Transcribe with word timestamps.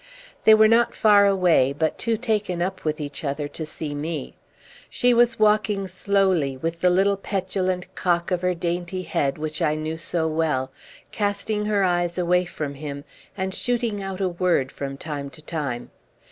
They 0.45 0.55
were 0.55 0.67
not 0.67 0.95
far 0.95 1.27
away, 1.27 1.73
but 1.77 1.99
too 1.99 2.17
taken 2.17 2.59
up 2.59 2.83
with 2.83 2.99
each 2.99 3.23
other 3.23 3.47
to 3.49 3.67
see 3.67 3.93
me. 3.93 4.33
She 4.89 5.13
was 5.13 5.37
walking 5.37 5.87
slowly, 5.87 6.57
with 6.57 6.81
the 6.81 6.89
little 6.89 7.17
petulant 7.17 7.93
cock 7.93 8.31
of 8.31 8.41
her 8.41 8.55
dainty 8.55 9.03
head 9.03 9.37
which 9.37 9.61
I 9.61 9.75
knew 9.75 9.97
so 9.97 10.27
well, 10.27 10.71
casting 11.11 11.67
her 11.67 11.83
eyes 11.83 12.17
away 12.17 12.45
from 12.45 12.73
him, 12.73 13.03
and 13.37 13.53
shooting 13.53 14.01
out 14.01 14.19
a 14.19 14.27
word 14.29 14.71
from 14.71 14.97
time 14.97 15.29
to 15.29 15.41
time. 15.43 15.91